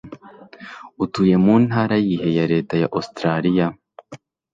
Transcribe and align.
Utuye 1.03 1.35
mu 1.43 1.53
ntara 1.65 1.95
Yihe 2.07 2.29
ya 2.37 2.45
Leta 2.53 2.73
ya 2.81 2.87
Australiya? 2.97 3.67